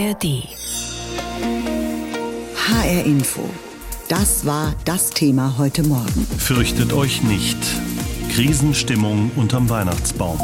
[0.00, 0.48] ARD.
[2.56, 3.42] HR Info.
[4.08, 6.26] Das war das Thema heute Morgen.
[6.38, 7.58] Fürchtet euch nicht.
[8.30, 10.38] Krisenstimmung unterm Weihnachtsbaum.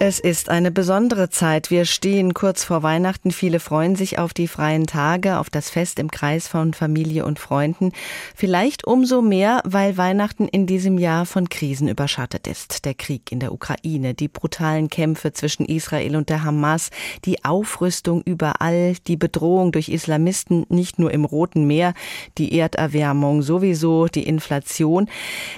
[0.00, 1.72] Es ist eine besondere Zeit.
[1.72, 3.32] Wir stehen kurz vor Weihnachten.
[3.32, 7.40] Viele freuen sich auf die freien Tage, auf das Fest im Kreis von Familie und
[7.40, 7.90] Freunden.
[8.36, 12.84] Vielleicht umso mehr, weil Weihnachten in diesem Jahr von Krisen überschattet ist.
[12.84, 16.90] Der Krieg in der Ukraine, die brutalen Kämpfe zwischen Israel und der Hamas,
[17.24, 21.92] die Aufrüstung überall, die Bedrohung durch Islamisten nicht nur im Roten Meer,
[22.38, 25.10] die Erderwärmung sowieso, die Inflation.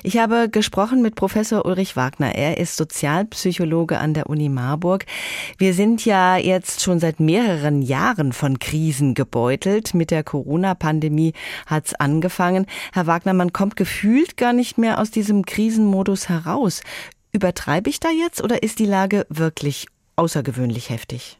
[0.03, 2.35] Ich habe gesprochen mit Professor Ulrich Wagner.
[2.35, 5.05] Er ist Sozialpsychologe an der Uni Marburg.
[5.59, 9.93] Wir sind ja jetzt schon seit mehreren Jahren von Krisen gebeutelt.
[9.93, 11.35] Mit der Corona-Pandemie
[11.67, 12.67] hat es angefangen.
[12.93, 16.83] Herr Wagner, man kommt gefühlt gar nicht mehr aus diesem Krisenmodus heraus.
[17.33, 21.39] Übertreibe ich da jetzt oder ist die Lage wirklich außergewöhnlich heftig?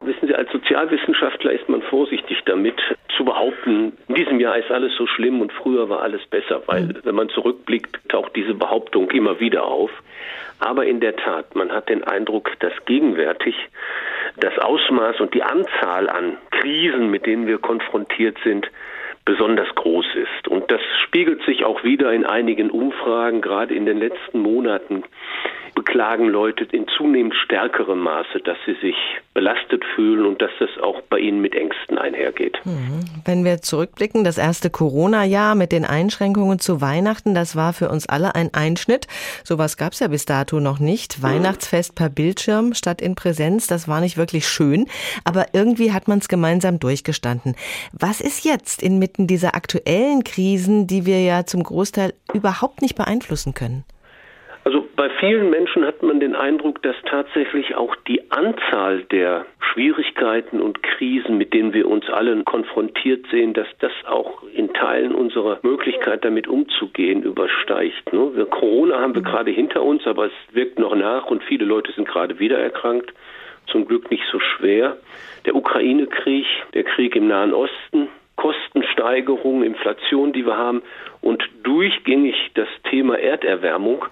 [0.00, 2.76] Wissen Sie, als Sozialwissenschaftler ist man vorsichtig damit
[3.16, 6.84] zu behaupten, in diesem Jahr ist alles so schlimm und früher war alles besser, weil
[6.84, 7.00] mhm.
[7.02, 9.90] wenn man zurückblickt, taucht diese Behauptung immer wieder auf.
[10.60, 13.56] Aber in der Tat, man hat den Eindruck, dass gegenwärtig
[14.38, 18.70] das Ausmaß und die Anzahl an Krisen, mit denen wir konfrontiert sind,
[19.30, 20.48] besonders groß ist.
[20.48, 25.04] Und das spiegelt sich auch wieder in einigen Umfragen, gerade in den letzten Monaten
[25.74, 28.96] beklagen Leute in zunehmend stärkerem Maße, dass sie sich
[29.34, 32.60] belastet fühlen und dass das auch bei ihnen mit Ängsten einhergeht.
[32.64, 33.04] Mhm.
[33.24, 38.08] Wenn wir zurückblicken, das erste Corona-Jahr mit den Einschränkungen zu Weihnachten, das war für uns
[38.08, 39.06] alle ein Einschnitt.
[39.44, 41.18] Sowas gab es ja bis dato noch nicht.
[41.18, 41.22] Mhm.
[41.22, 44.86] Weihnachtsfest per Bildschirm statt in Präsenz, das war nicht wirklich schön,
[45.24, 47.54] aber irgendwie hat man es gemeinsam durchgestanden.
[47.92, 53.54] Was ist jetzt inmitten dieser aktuellen Krisen, die wir ja zum Großteil überhaupt nicht beeinflussen
[53.54, 53.84] können?
[54.64, 60.60] Also bei vielen Menschen hat man den Eindruck, dass tatsächlich auch die Anzahl der Schwierigkeiten
[60.60, 65.58] und Krisen, mit denen wir uns alle konfrontiert sehen, dass das auch in Teilen unserer
[65.62, 68.12] Möglichkeit damit umzugehen übersteigt.
[68.12, 68.32] Ne?
[68.34, 71.92] Wir, Corona haben wir gerade hinter uns, aber es wirkt noch nach und viele Leute
[71.92, 73.12] sind gerade wieder erkrankt.
[73.66, 74.96] Zum Glück nicht so schwer.
[75.46, 78.08] Der Ukraine-Krieg, der Krieg im Nahen Osten,
[78.40, 80.82] Kostensteigerung, Inflation, die wir haben
[81.20, 84.06] und durchgängig das Thema Erderwärmung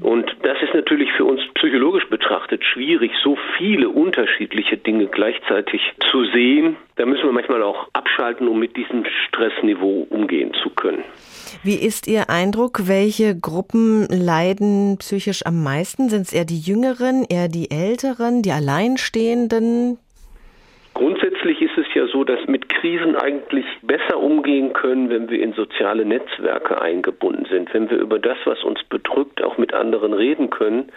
[0.00, 5.80] und das ist natürlich für uns psychologisch betrachtet schwierig, so viele unterschiedliche Dinge gleichzeitig
[6.10, 6.76] zu sehen.
[6.96, 11.02] Da müssen wir manchmal auch abschalten, um mit diesem Stressniveau umgehen zu können.
[11.62, 12.88] Wie ist Ihr Eindruck?
[12.88, 16.08] Welche Gruppen leiden psychisch am meisten?
[16.08, 19.98] Sind es eher die Jüngeren, eher die Älteren, die Alleinstehenden?
[20.94, 25.52] Grundsätzlich ist es ja so, dass mit Krisen eigentlich besser umgehen können, wenn wir in
[25.52, 30.50] soziale Netzwerke eingebunden sind, wenn wir über das, was uns bedrückt, auch mit anderen reden
[30.50, 30.90] können,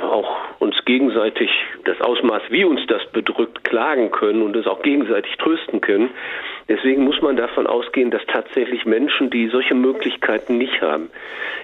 [0.00, 1.50] auch uns gegenseitig
[1.84, 6.10] das Ausmaß, wie uns das bedrückt, klagen können und es auch gegenseitig trösten können.
[6.68, 11.10] Deswegen muss man davon ausgehen, dass tatsächlich Menschen, die solche Möglichkeiten nicht haben,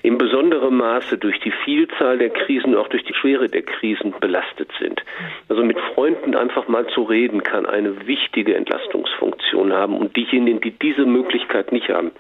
[0.03, 4.71] in besonderem Maße durch die Vielzahl der Krisen, auch durch die Schwere der Krisen belastet
[4.78, 5.03] sind.
[5.49, 9.97] Also mit Freunden einfach mal zu reden, kann eine wichtige Entlastungsfunktion haben.
[9.97, 12.11] Und diejenigen, die diese Möglichkeit nicht haben,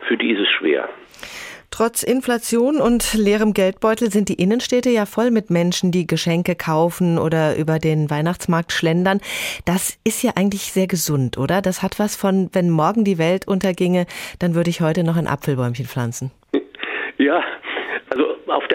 [0.00, 0.88] für die ist es schwer.
[1.80, 7.18] Trotz Inflation und leerem Geldbeutel sind die Innenstädte ja voll mit Menschen, die Geschenke kaufen
[7.18, 9.18] oder über den Weihnachtsmarkt schlendern.
[9.64, 11.62] Das ist ja eigentlich sehr gesund, oder?
[11.62, 14.04] Das hat was von, wenn morgen die Welt unterginge,
[14.40, 16.30] dann würde ich heute noch ein Apfelbäumchen pflanzen.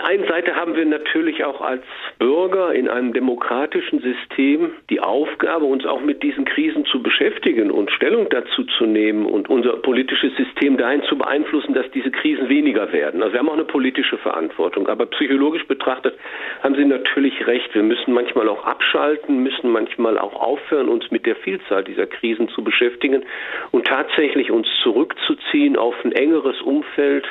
[0.06, 1.82] Der einen Seite haben wir natürlich auch als
[2.20, 7.90] Bürger in einem demokratischen System die Aufgabe, uns auch mit diesen Krisen zu beschäftigen und
[7.90, 12.94] Stellung dazu zu nehmen und unser politisches System dahin zu beeinflussen, dass diese Krisen weniger
[12.94, 13.24] werden.
[13.24, 14.88] Also wir haben auch eine politische Verantwortung.
[14.90, 16.14] Aber psychologisch betrachtet
[16.62, 17.74] haben Sie natürlich recht.
[17.74, 22.48] Wir müssen manchmal auch abschalten, müssen manchmal auch aufhören, uns mit der Vielzahl dieser Krisen
[22.50, 23.24] zu beschäftigen
[23.72, 27.26] und tatsächlich uns zurückzuziehen auf ein engeres Umfeld,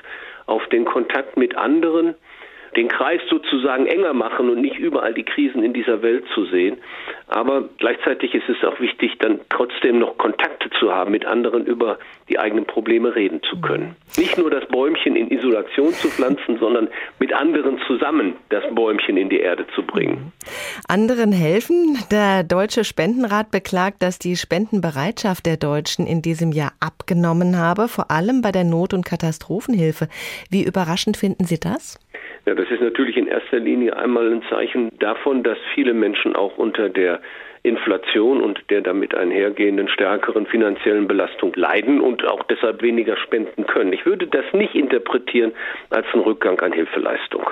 [0.47, 2.17] auf den Kontakt mit anderen
[2.77, 6.79] den Kreis sozusagen enger machen und nicht überall die Krisen in dieser Welt zu sehen.
[7.29, 11.99] Aber gleichzeitig ist es auch wichtig, dann trotzdem noch Kontakte zu haben mit anderen über
[12.29, 13.97] die eigenen Probleme reden zu können.
[14.17, 16.89] Nicht nur das Bäumchen in Isolation zu pflanzen, sondern
[17.19, 20.33] mit anderen zusammen das Bäumchen in die Erde zu bringen.
[20.89, 21.99] Anderen helfen.
[22.11, 28.11] Der Deutsche Spendenrat beklagt, dass die Spendenbereitschaft der Deutschen in diesem Jahr abgenommen habe, vor
[28.11, 30.09] allem bei der Not- und Katastrophenhilfe.
[30.51, 31.99] Wie überraschend finden Sie das?
[32.47, 36.59] Ja, das ist natürlich in erster Linie einmal ein Zeichen davon, dass viele Menschen auch
[36.59, 37.21] unter der
[37.63, 43.93] Inflation und der damit einhergehenden stärkeren finanziellen Belastung leiden und auch deshalb weniger spenden können.
[43.95, 45.53] Ich würde das nicht interpretieren
[45.89, 47.49] als einen Rückgang an Hilfeleistung.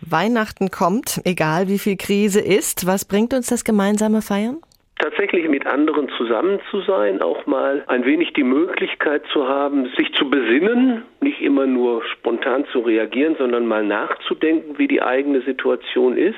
[0.00, 2.86] Weihnachten kommt, egal wie viel Krise ist.
[2.86, 4.58] Was bringt uns das gemeinsame Feiern?
[4.98, 10.12] Tatsächlich mit anderen zusammen zu sein, auch mal ein wenig die Möglichkeit zu haben, sich
[10.14, 16.16] zu besinnen, nicht immer nur spontan zu reagieren, sondern mal nachzudenken, wie die eigene Situation
[16.16, 16.36] ist.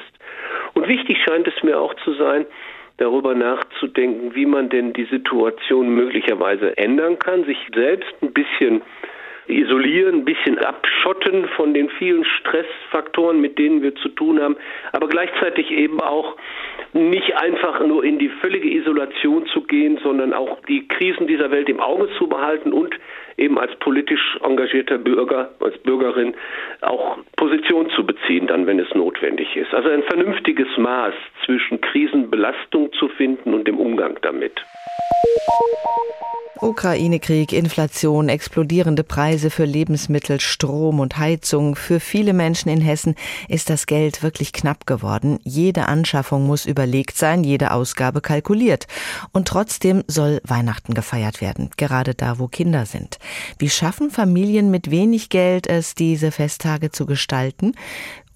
[0.74, 2.46] Und wichtig scheint es mir auch zu sein,
[2.98, 8.82] darüber nachzudenken, wie man denn die Situation möglicherweise ändern kann, sich selbst ein bisschen
[9.50, 14.56] isolieren, ein bisschen abschotten von den vielen Stressfaktoren, mit denen wir zu tun haben,
[14.92, 16.36] aber gleichzeitig eben auch
[16.92, 21.68] nicht einfach nur in die völlige Isolation zu gehen, sondern auch die Krisen dieser Welt
[21.68, 22.94] im Auge zu behalten und
[23.40, 26.34] eben als politisch engagierter Bürger, als Bürgerin
[26.82, 29.72] auch Position zu beziehen, dann, wenn es notwendig ist.
[29.74, 31.14] Also ein vernünftiges Maß
[31.44, 34.52] zwischen Krisenbelastung zu finden und dem Umgang damit.
[36.62, 41.74] Ukraine-Krieg, Inflation, explodierende Preise für Lebensmittel, Strom und Heizung.
[41.74, 43.14] Für viele Menschen in Hessen
[43.48, 45.38] ist das Geld wirklich knapp geworden.
[45.42, 48.88] Jede Anschaffung muss überlegt sein, jede Ausgabe kalkuliert.
[49.32, 53.18] Und trotzdem soll Weihnachten gefeiert werden, gerade da, wo Kinder sind.
[53.58, 57.72] Wie schaffen Familien mit wenig Geld es, diese Festtage zu gestalten?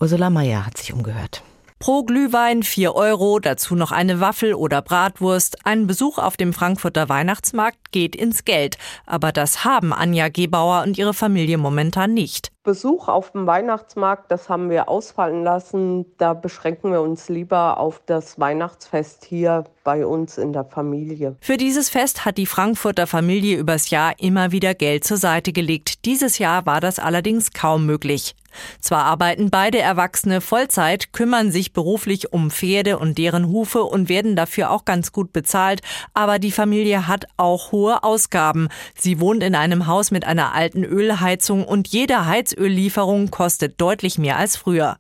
[0.01, 1.43] Ursula Mayer hat sich umgehört.
[1.79, 5.67] Pro Glühwein 4 Euro, dazu noch eine Waffel oder Bratwurst.
[5.67, 8.79] Ein Besuch auf dem Frankfurter Weihnachtsmarkt geht ins Geld.
[9.05, 12.54] Aber das haben Anja Gebauer und ihre Familie momentan nicht.
[12.65, 16.07] Besuch auf dem Weihnachtsmarkt, das haben wir ausfallen lassen.
[16.17, 21.37] Da beschränken wir uns lieber auf das Weihnachtsfest hier bei uns in der Familie.
[21.41, 26.07] Für dieses Fest hat die Frankfurter Familie übers Jahr immer wieder Geld zur Seite gelegt.
[26.07, 28.35] Dieses Jahr war das allerdings kaum möglich.
[28.81, 34.37] Zwar arbeiten beide Erwachsene Vollzeit, kümmern sich beruflich um Pferde und deren Hufe und werden
[34.37, 35.81] dafür auch ganz gut bezahlt,
[36.13, 38.69] aber die Familie hat auch hohe Ausgaben.
[38.97, 44.37] Sie wohnt in einem Haus mit einer alten Ölheizung und jede Heizöllieferung kostet deutlich mehr
[44.37, 44.97] als früher.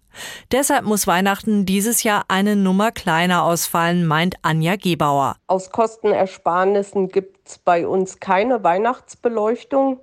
[0.52, 5.36] Deshalb muss Weihnachten dieses Jahr eine Nummer kleiner ausfallen, meint Anja Gebauer.
[5.46, 10.00] Aus Kostenersparnissen gibt es bei uns keine Weihnachtsbeleuchtung.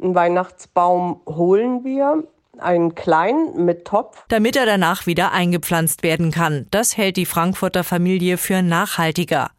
[0.00, 2.24] Einen Weihnachtsbaum holen wir
[2.58, 4.24] einen kleinen mit Topf.
[4.28, 6.66] Damit er danach wieder eingepflanzt werden kann.
[6.70, 9.50] Das hält die Frankfurter Familie für nachhaltiger.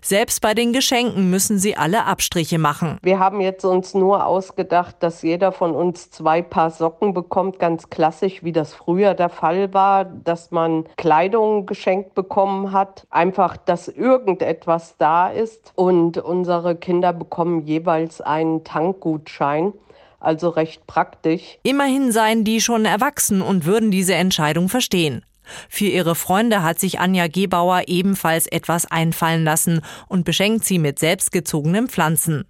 [0.00, 2.98] Selbst bei den Geschenken müssen sie alle Abstriche machen.
[3.02, 7.90] Wir haben jetzt uns nur ausgedacht, dass jeder von uns zwei Paar Socken bekommt, ganz
[7.90, 13.06] klassisch, wie das früher der Fall war, dass man Kleidung geschenkt bekommen hat.
[13.10, 15.72] Einfach, dass irgendetwas da ist.
[15.74, 19.72] Und unsere Kinder bekommen jeweils einen Tankgutschein
[20.22, 21.58] also recht praktisch.
[21.62, 25.24] Immerhin seien die schon erwachsen und würden diese Entscheidung verstehen.
[25.68, 30.98] Für ihre Freunde hat sich Anja Gebauer ebenfalls etwas einfallen lassen und beschenkt sie mit
[30.98, 32.44] selbstgezogenen Pflanzen.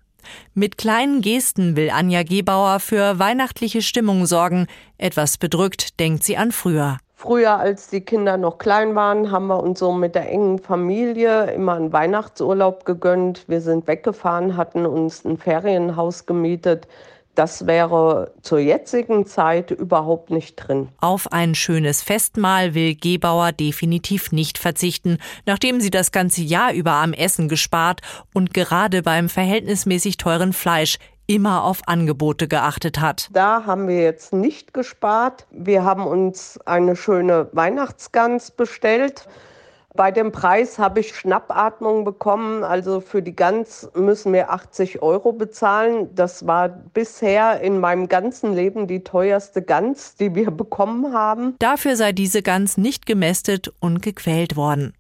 [0.55, 4.67] Mit kleinen Gesten will Anja Gebauer für weihnachtliche Stimmung sorgen.
[4.99, 6.99] Etwas bedrückt denkt sie an früher.
[7.15, 11.53] Früher, als die Kinder noch klein waren, haben wir uns so mit der engen Familie
[11.53, 13.45] immer einen Weihnachtsurlaub gegönnt.
[13.47, 16.89] Wir sind weggefahren, hatten uns ein Ferienhaus gemietet.
[17.35, 20.89] Das wäre zur jetzigen Zeit überhaupt nicht drin.
[21.01, 26.93] Auf ein schönes Festmahl will Gebauer definitiv nicht verzichten, nachdem sie das ganze Jahr über
[26.93, 28.01] am Essen gespart
[28.35, 33.29] und gerade beim verhältnismäßig teuren Fleisch immer auf Angebote geachtet hat.
[33.33, 35.47] Da haben wir jetzt nicht gespart.
[35.51, 39.27] Wir haben uns eine schöne Weihnachtsgans bestellt.
[39.95, 42.65] Bei dem Preis habe ich Schnappatmung bekommen.
[42.65, 46.15] Also für die Gans müssen wir 80 Euro bezahlen.
[46.15, 51.57] Das war bisher in meinem ganzen Leben die teuerste Gans, die wir bekommen haben.
[51.59, 54.95] Dafür sei diese Gans nicht gemästet und gequält worden.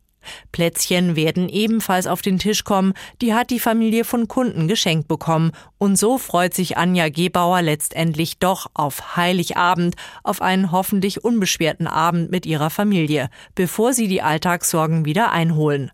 [0.52, 5.52] Plätzchen werden ebenfalls auf den Tisch kommen, die hat die Familie von Kunden geschenkt bekommen.
[5.78, 12.30] Und so freut sich Anja Gebauer letztendlich doch auf Heiligabend, auf einen hoffentlich unbeschwerten Abend
[12.30, 15.90] mit ihrer Familie, bevor sie die Alltagssorgen wieder einholen.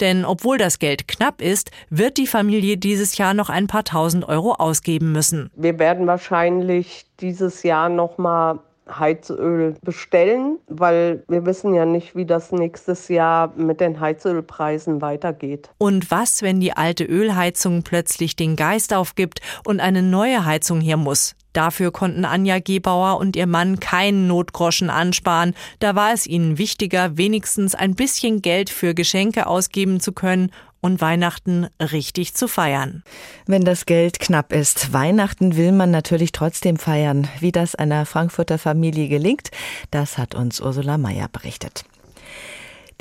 [0.00, 4.28] Denn obwohl das Geld knapp ist, wird die Familie dieses Jahr noch ein paar tausend
[4.28, 5.50] Euro ausgeben müssen.
[5.54, 8.58] Wir werden wahrscheinlich dieses Jahr noch mal
[8.88, 15.70] Heizöl bestellen, weil wir wissen ja nicht, wie das nächstes Jahr mit den Heizölpreisen weitergeht.
[15.78, 20.96] Und was, wenn die alte Ölheizung plötzlich den Geist aufgibt und eine neue Heizung her
[20.96, 21.34] muss?
[21.52, 25.54] Dafür konnten Anja Gebauer und ihr Mann keinen Notgroschen ansparen.
[25.80, 30.50] Da war es ihnen wichtiger, wenigstens ein bisschen Geld für Geschenke ausgeben zu können
[30.82, 33.02] und Weihnachten richtig zu feiern.
[33.46, 37.28] Wenn das Geld knapp ist, Weihnachten will man natürlich trotzdem feiern.
[37.40, 39.50] Wie das einer Frankfurter Familie gelingt,
[39.90, 41.84] das hat uns Ursula Mayer berichtet.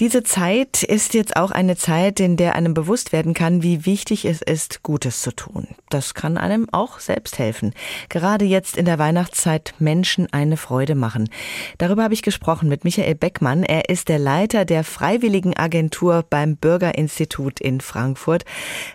[0.01, 4.25] Diese Zeit ist jetzt auch eine Zeit, in der einem bewusst werden kann, wie wichtig
[4.25, 5.67] es ist, Gutes zu tun.
[5.91, 7.71] Das kann einem auch selbst helfen.
[8.09, 11.29] Gerade jetzt in der Weihnachtszeit Menschen eine Freude machen.
[11.77, 13.61] Darüber habe ich gesprochen mit Michael Beckmann.
[13.61, 18.43] Er ist der Leiter der Freiwilligen Agentur beim Bürgerinstitut in Frankfurt.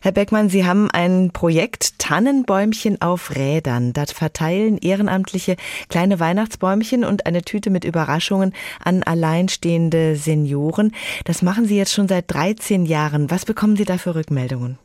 [0.03, 3.93] Herr Beckmann, Sie haben ein Projekt Tannenbäumchen auf Rädern.
[3.93, 5.55] Dort verteilen Ehrenamtliche
[5.89, 10.96] kleine Weihnachtsbäumchen und eine Tüte mit Überraschungen an alleinstehende Senioren.
[11.25, 13.31] Das machen Sie jetzt schon seit 13 Jahren.
[13.31, 14.79] Was bekommen Sie da für Rückmeldungen?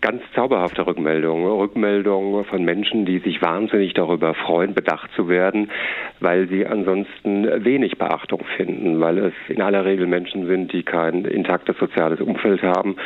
[0.00, 1.46] ganz zauberhafte Rückmeldungen.
[1.46, 5.70] Rückmeldungen von Menschen, die sich wahnsinnig darüber freuen, bedacht zu werden,
[6.20, 11.24] weil sie ansonsten wenig Beachtung finden, weil es in aller Regel Menschen sind, die kein
[11.24, 12.96] intaktes soziales Umfeld haben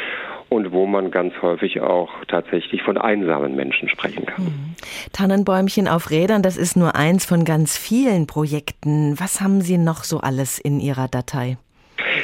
[0.49, 4.45] und wo man ganz häufig auch tatsächlich von einsamen Menschen sprechen kann.
[4.45, 4.75] Mhm.
[5.13, 9.19] Tannenbäumchen auf Rädern, das ist nur eins von ganz vielen Projekten.
[9.19, 11.57] Was haben Sie noch so alles in Ihrer Datei?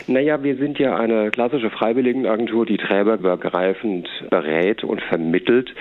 [0.09, 5.75] Naja, wir sind ja eine klassische Freiwilligenagentur, die trägerübergreifend berät und vermittelt.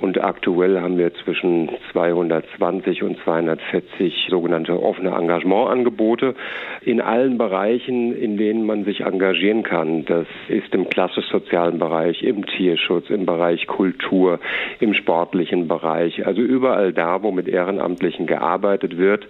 [0.00, 6.34] Und aktuell haben wir zwischen 220 und 240 sogenannte offene Engagementangebote
[6.82, 10.06] in allen Bereichen, in denen man sich engagieren kann.
[10.06, 14.40] Das ist im klassisch-sozialen Bereich, im Tierschutz, im Bereich Kultur,
[14.80, 16.26] im sportlichen Bereich.
[16.26, 19.26] Also überall da, wo mit Ehrenamtlichen gearbeitet wird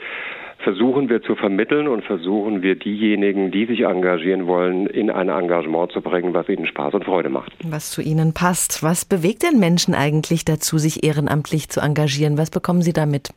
[0.58, 5.92] versuchen wir zu vermitteln und versuchen wir diejenigen, die sich engagieren wollen, in ein Engagement
[5.92, 7.52] zu bringen, was ihnen Spaß und Freude macht.
[7.64, 8.82] Was zu ihnen passt.
[8.82, 12.38] Was bewegt denn Menschen eigentlich dazu, sich ehrenamtlich zu engagieren?
[12.38, 13.30] Was bekommen Sie damit?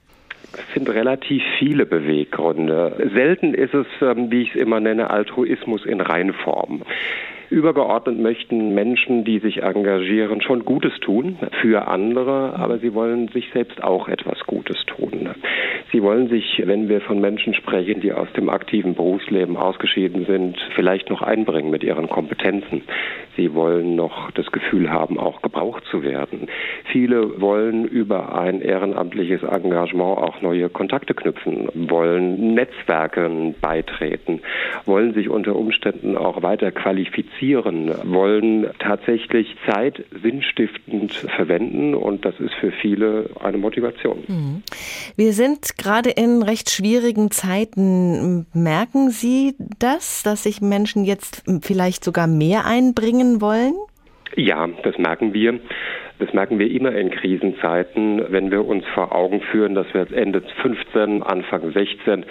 [0.54, 3.12] Es sind relativ viele Beweggründe.
[3.14, 6.84] Selten ist es, ähm, wie ich es immer nenne, Altruismus in Reinform.
[7.50, 13.50] Übergeordnet möchten Menschen, die sich engagieren, schon Gutes tun für andere, aber sie wollen sich
[13.54, 15.30] selbst auch etwas Gutes tun.
[15.92, 20.58] Sie wollen sich, wenn wir von Menschen sprechen, die aus dem aktiven Berufsleben ausgeschieden sind,
[20.76, 22.84] vielleicht noch einbringen mit ihren Kompetenzen.
[23.40, 26.50] Sie wollen noch das Gefühl haben, auch gebraucht zu werden.
[26.92, 34.42] Viele wollen über ein ehrenamtliches Engagement auch neue Kontakte knüpfen, wollen Netzwerken beitreten,
[34.86, 42.54] wollen sich unter Umständen auch weiter qualifizieren, wollen tatsächlich Zeit sinnstiftend verwenden und das ist
[42.56, 44.18] für viele eine Motivation.
[44.28, 44.64] Mhm.
[45.16, 48.48] Wir sind gerade in recht schwierigen Zeiten.
[48.54, 53.74] Merken Sie das, dass sich Menschen jetzt vielleicht sogar mehr einbringen wollen?
[54.36, 55.60] Ja, das merken wir.
[56.20, 60.44] Das merken wir immer in Krisenzeiten, wenn wir uns vor Augen führen, dass wir Ende
[60.62, 62.26] 15, Anfang 16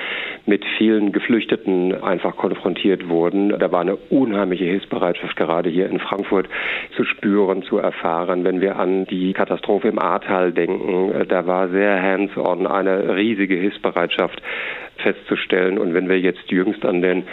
[0.45, 3.49] mit vielen Geflüchteten einfach konfrontiert wurden.
[3.59, 6.50] Da war eine unheimliche Hilfsbereitschaft gerade hier in Frankfurt
[6.97, 8.45] zu spüren, zu erfahren.
[8.45, 14.43] Wenn wir an die Katastrophe im Ahrtal denken, da war sehr hands-on eine riesige Hilfsbereitschaft
[15.02, 15.78] festzustellen.
[15.78, 17.25] Und wenn wir jetzt jüngst an den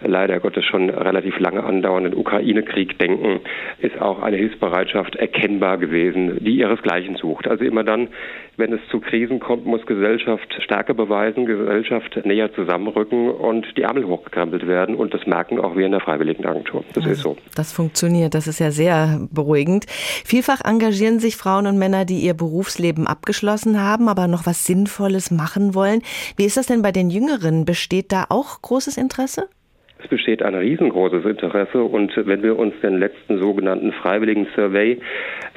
[0.00, 3.40] leider Gottes schon relativ lange andauernden Ukraine-Krieg denken,
[3.80, 7.48] ist auch eine Hilfsbereitschaft erkennbar gewesen, die ihresgleichen sucht.
[7.48, 8.08] Also immer dann,
[8.56, 14.06] wenn es zu Krisen kommt, muss Gesellschaft Stärke beweisen, Gesellschaft näher zusammenrücken und die Ärmel
[14.06, 14.94] hochgekrempelt werden.
[14.94, 16.84] Und das merken auch wir in der Freiwilligenagentur.
[16.94, 17.36] Das also, ist so.
[17.54, 18.34] Das funktioniert.
[18.34, 19.86] Das ist ja sehr beruhigend.
[19.88, 25.30] Vielfach engagieren sich Frauen und Männer, die ihr Berufsleben abgeschlossen haben, aber noch was Sinnvolles
[25.30, 26.02] machen wollen.
[26.36, 27.64] Wie ist das denn bei den Jüngeren?
[27.64, 29.48] Besteht da auch großes Interesse?
[30.00, 35.00] Es besteht ein riesengroßes Interesse und wenn wir uns den letzten sogenannten Freiwilligen Survey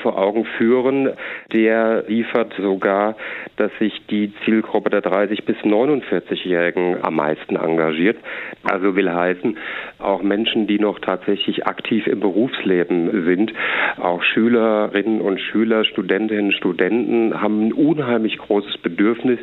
[0.02, 1.10] vor Augen führen,
[1.54, 3.16] der liefert sogar,
[3.58, 8.18] dass sich die Zielgruppe der 30 bis 49-Jährigen am meisten engagiert.
[8.64, 9.58] Also will heißen,
[10.00, 13.54] auch Menschen, die noch tatsächlich aktiv im Berufsleben sind,
[14.00, 19.40] auch Schülerinnen und Schüler, Studentinnen, Studenten haben ein unheimlich großes Bedürfnis,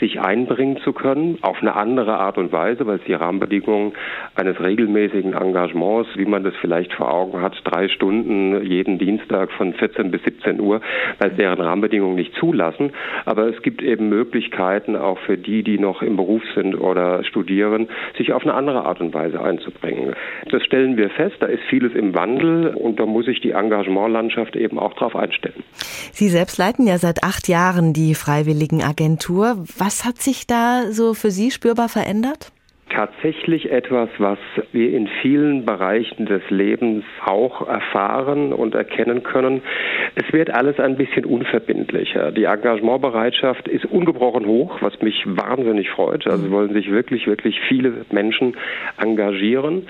[0.00, 3.92] sich einbringen zu können, auf eine andere Art und Weise, weil es die Rahmenbedingungen
[4.34, 9.74] eines regelmäßigen Engagements, wie man das vielleicht vor Augen hat, drei Stunden jeden Dienstag von
[9.74, 10.80] 14 bis 17 Uhr,
[11.18, 12.92] weil es deren Rahmenbedingungen nicht zulassen.
[13.24, 17.88] Aber es gibt eben Möglichkeiten auch für die, die noch im Beruf sind oder studieren,
[18.16, 20.14] sich auf eine andere Art und Weise einzubringen.
[20.50, 24.56] Das stellen wir fest, da ist vieles im Wandel und da muss sich die Engagementlandschaft
[24.56, 25.62] eben auch darauf einstellen.
[26.12, 29.64] Sie selbst leiten ja seit acht Jahren die Freiwilligenagentur.
[29.78, 32.52] Was hat sich da so für Sie spürbar verändert?
[32.94, 34.38] Tatsächlich etwas, was
[34.72, 39.62] wir in vielen Bereichen des Lebens auch erfahren und erkennen können.
[40.14, 42.32] Es wird alles ein bisschen unverbindlicher.
[42.32, 46.26] Die Engagementbereitschaft ist ungebrochen hoch, was mich wahnsinnig freut.
[46.26, 48.56] Also wollen sich wirklich, wirklich viele Menschen
[48.98, 49.88] engagieren.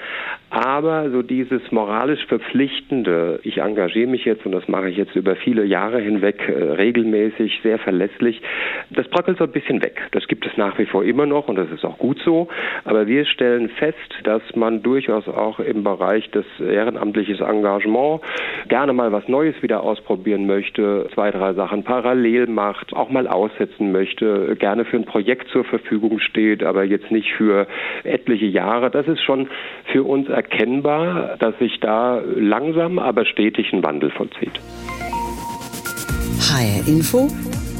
[0.52, 5.35] Aber so dieses moralisch verpflichtende, ich engagiere mich jetzt und das mache ich jetzt über
[5.35, 8.42] viele Jahre hinweg äh, regelmäßig, sehr verlässlich,
[8.90, 10.02] das bröckelt so ein bisschen weg.
[10.11, 12.49] Das gibt es nach wie vor immer noch und das ist auch gut so.
[12.85, 18.21] Aber wir stellen fest, dass man durchaus auch im Bereich des ehrenamtlichen Engagement
[18.68, 23.90] gerne mal was Neues wieder ausprobieren möchte, zwei, drei Sachen parallel macht, auch mal aussetzen
[23.90, 27.66] möchte, gerne für ein Projekt zur Verfügung steht, aber jetzt nicht für
[28.04, 28.90] etliche Jahre.
[28.90, 29.49] Das ist schon
[29.87, 34.61] für uns erkennbar, dass sich da langsam, aber stetig ein Wandel vollzieht.
[36.41, 37.29] HR Info,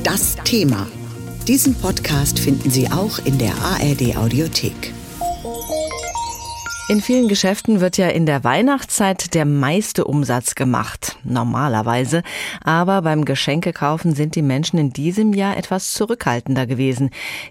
[0.05, 0.87] das Thema.
[1.49, 4.93] Diesen Podcast finden Sie auch in der ARD Audiothek.
[6.89, 12.25] In vielen Geschäften wird ja in der Weihnachtszeit der meiste Umsatz gemacht, normalerweise.
[12.65, 17.11] Aber beim Geschenkekaufen sind die Menschen in diesem Jahr etwas zurückhaltender gewesen.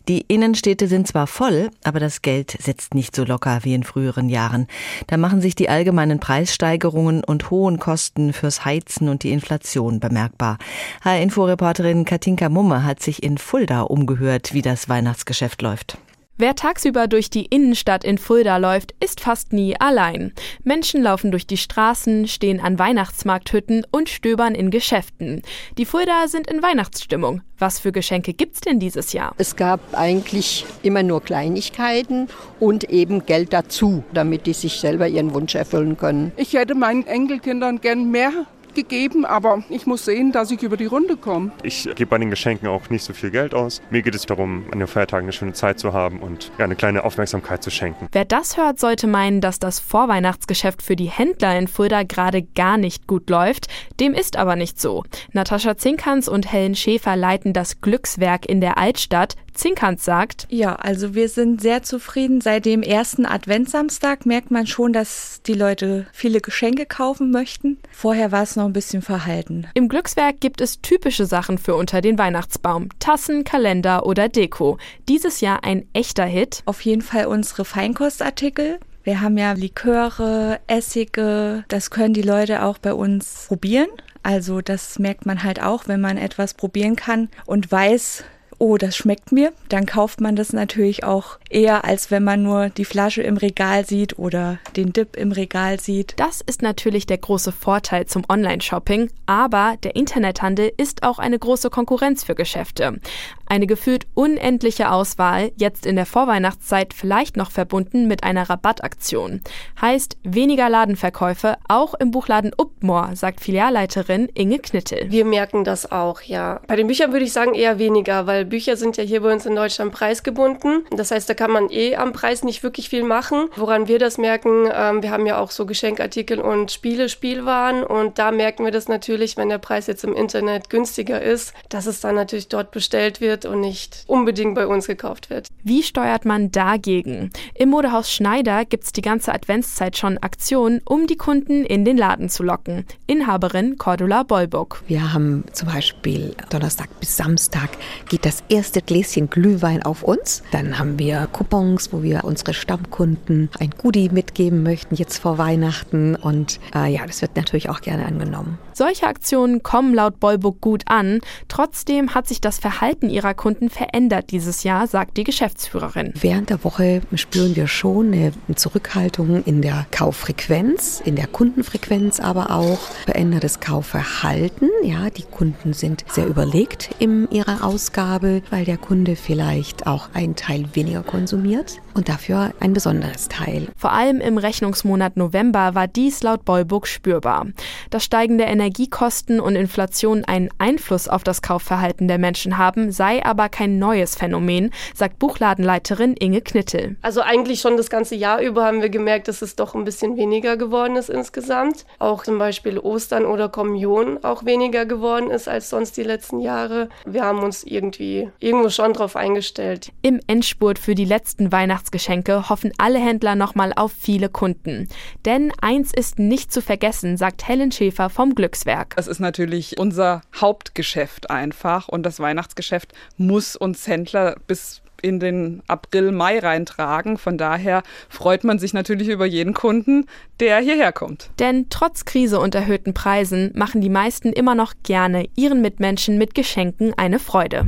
[0.09, 4.27] Die Innenstädte sind zwar voll, aber das Geld sitzt nicht so locker wie in früheren
[4.27, 4.67] Jahren.
[5.07, 10.57] Da machen sich die allgemeinen Preissteigerungen und hohen Kosten fürs Heizen und die Inflation bemerkbar.
[11.05, 15.97] HR-Info-Reporterin Katinka Mumme hat sich in Fulda umgehört, wie das Weihnachtsgeschäft läuft.
[16.41, 20.33] Wer tagsüber durch die Innenstadt in Fulda läuft, ist fast nie allein.
[20.63, 25.43] Menschen laufen durch die Straßen, stehen an Weihnachtsmarkthütten und stöbern in Geschäften.
[25.77, 27.43] Die Fulda sind in Weihnachtsstimmung.
[27.59, 29.35] Was für Geschenke gibt's denn dieses Jahr?
[29.37, 32.27] Es gab eigentlich immer nur Kleinigkeiten
[32.59, 36.31] und eben Geld dazu, damit die sich selber ihren Wunsch erfüllen können.
[36.37, 40.85] Ich hätte meinen Enkelkindern gern mehr gegeben, aber ich muss sehen, dass ich über die
[40.85, 41.51] Runde komme.
[41.63, 43.81] Ich gebe bei den Geschenken auch nicht so viel Geld aus.
[43.89, 47.03] Mir geht es darum, an den Feiertagen eine schöne Zeit zu haben und eine kleine
[47.03, 48.07] Aufmerksamkeit zu schenken.
[48.11, 52.77] Wer das hört, sollte meinen, dass das Vorweihnachtsgeschäft für die Händler in Fulda gerade gar
[52.77, 53.67] nicht gut läuft.
[53.99, 55.03] Dem ist aber nicht so.
[55.33, 59.35] Natascha Zinkans und Helen Schäfer leiten das Glückswerk in der Altstadt.
[59.53, 62.41] Zinkant sagt, ja, also wir sind sehr zufrieden.
[62.41, 67.77] Seit dem ersten Adventssamstag merkt man schon, dass die Leute viele Geschenke kaufen möchten.
[67.91, 69.67] Vorher war es noch ein bisschen verhalten.
[69.73, 72.89] Im Glückswerk gibt es typische Sachen für unter den Weihnachtsbaum.
[72.99, 74.77] Tassen, Kalender oder Deko.
[75.07, 76.63] Dieses Jahr ein echter Hit.
[76.65, 78.79] Auf jeden Fall unsere Feinkostartikel.
[79.03, 83.89] Wir haben ja Liköre, Essige, das können die Leute auch bei uns probieren.
[84.23, 88.23] Also das merkt man halt auch, wenn man etwas probieren kann und weiß,
[88.61, 92.69] oh, das schmeckt mir, dann kauft man das natürlich auch eher, als wenn man nur
[92.69, 96.13] die Flasche im Regal sieht oder den Dip im Regal sieht.
[96.17, 101.71] Das ist natürlich der große Vorteil zum Online-Shopping, aber der Internethandel ist auch eine große
[101.71, 102.99] Konkurrenz für Geschäfte.
[103.47, 109.41] Eine gefühlt unendliche Auswahl, jetzt in der Vorweihnachtszeit vielleicht noch verbunden mit einer Rabattaktion.
[109.81, 115.09] Heißt weniger Ladenverkäufe, auch im Buchladen Uppmoor, sagt Filialleiterin Inge Knittel.
[115.09, 116.61] Wir merken das auch, ja.
[116.67, 119.47] Bei den Büchern würde ich sagen eher weniger, weil Bücher sind ja hier bei uns
[119.47, 120.83] in Deutschland preisgebunden.
[120.91, 123.47] Das heißt, da kann man eh am Preis nicht wirklich viel machen.
[123.55, 128.19] Woran wir das merken, ähm, wir haben ja auch so Geschenkartikel und Spiele, Spielwaren und
[128.19, 132.01] da merken wir das natürlich, wenn der Preis jetzt im Internet günstiger ist, dass es
[132.01, 135.47] dann natürlich dort bestellt wird und nicht unbedingt bei uns gekauft wird.
[135.63, 137.31] Wie steuert man dagegen?
[137.55, 141.97] Im Modehaus Schneider gibt es die ganze Adventszeit schon Aktionen, um die Kunden in den
[141.97, 142.85] Laden zu locken.
[143.07, 144.83] Inhaberin Cordula Bolbuck.
[144.87, 147.69] Wir haben zum Beispiel Donnerstag bis Samstag
[148.09, 150.43] geht das erste Gläschen Glühwein auf uns.
[150.51, 156.15] Dann haben wir Coupons, wo wir unsere Stammkunden ein Goodie mitgeben möchten, jetzt vor Weihnachten.
[156.15, 158.57] Und äh, ja, das wird natürlich auch gerne angenommen.
[158.81, 161.19] Solche Aktionen kommen laut Bolbuck gut an.
[161.47, 166.15] Trotzdem hat sich das Verhalten ihrer Kunden verändert dieses Jahr, sagt die Geschäftsführerin.
[166.19, 172.49] Während der Woche spüren wir schon eine Zurückhaltung in der Kauffrequenz, in der Kundenfrequenz aber
[172.49, 174.71] auch verändertes Kaufverhalten.
[174.81, 180.35] Ja, die Kunden sind sehr überlegt in ihrer Ausgabe, weil der Kunde vielleicht auch einen
[180.35, 183.67] Teil weniger konsumiert und dafür ein besonderes Teil.
[183.75, 187.47] Vor allem im Rechnungsmonat November war dies laut Bollburg spürbar.
[187.89, 193.49] Dass steigende Energiekosten und Inflation einen Einfluss auf das Kaufverhalten der Menschen haben, sei aber
[193.49, 196.95] kein neues Phänomen, sagt Buchladenleiterin Inge Knittel.
[197.01, 200.17] Also eigentlich schon das ganze Jahr über haben wir gemerkt, dass es doch ein bisschen
[200.17, 201.85] weniger geworden ist insgesamt.
[201.99, 206.89] Auch zum Beispiel Ostern oder Kommunion auch weniger geworden ist als sonst die letzten Jahre.
[207.05, 209.91] Wir haben uns irgendwie irgendwo schon drauf eingestellt.
[210.01, 211.51] Im Endspurt für die letzten
[211.81, 214.87] Weihnachtsgeschenke hoffen alle Händler nochmal auf viele Kunden.
[215.25, 218.95] Denn eins ist nicht zu vergessen, sagt Helen Schäfer vom Glückswerk.
[218.95, 225.63] Das ist natürlich unser Hauptgeschäft einfach und das Weihnachtsgeschäft muss uns Händler bis in den
[225.65, 227.17] April, Mai reintragen.
[227.17, 230.05] Von daher freut man sich natürlich über jeden Kunden,
[230.39, 231.31] der hierher kommt.
[231.39, 236.35] Denn trotz Krise und erhöhten Preisen machen die meisten immer noch gerne ihren Mitmenschen mit
[236.35, 237.67] Geschenken eine Freude.